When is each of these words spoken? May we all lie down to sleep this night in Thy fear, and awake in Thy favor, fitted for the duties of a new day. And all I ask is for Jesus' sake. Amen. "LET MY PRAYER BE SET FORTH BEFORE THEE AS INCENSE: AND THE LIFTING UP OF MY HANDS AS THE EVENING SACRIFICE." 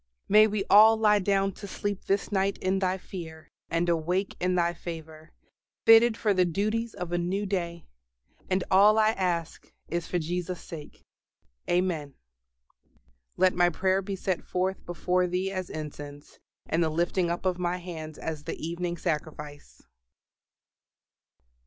May 0.27 0.47
we 0.47 0.63
all 0.67 0.97
lie 0.97 1.19
down 1.19 1.51
to 1.51 1.67
sleep 1.67 2.05
this 2.05 2.31
night 2.31 2.57
in 2.57 2.79
Thy 2.79 2.97
fear, 2.97 3.47
and 3.69 3.87
awake 3.87 4.35
in 4.39 4.55
Thy 4.55 4.73
favor, 4.73 5.31
fitted 5.85 6.17
for 6.17 6.33
the 6.33 6.43
duties 6.43 6.95
of 6.95 7.11
a 7.11 7.19
new 7.19 7.45
day. 7.45 7.85
And 8.49 8.63
all 8.71 8.97
I 8.97 9.11
ask 9.11 9.71
is 9.89 10.07
for 10.07 10.17
Jesus' 10.17 10.59
sake. 10.63 11.03
Amen. 11.69 12.15
"LET 13.37 13.53
MY 13.53 13.69
PRAYER 13.69 14.01
BE 14.01 14.15
SET 14.15 14.43
FORTH 14.43 14.83
BEFORE 14.87 15.27
THEE 15.27 15.51
AS 15.51 15.69
INCENSE: 15.69 16.39
AND 16.65 16.83
THE 16.83 16.89
LIFTING 16.89 17.29
UP 17.29 17.45
OF 17.45 17.59
MY 17.59 17.77
HANDS 17.77 18.17
AS 18.17 18.45
THE 18.45 18.55
EVENING 18.55 18.97
SACRIFICE." 18.97 19.83